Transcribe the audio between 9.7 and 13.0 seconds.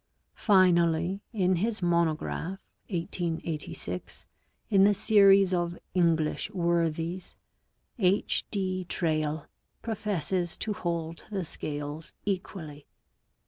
professes to hold the scales equally.